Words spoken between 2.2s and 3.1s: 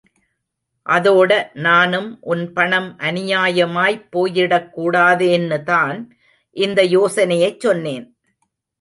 உன் பணம்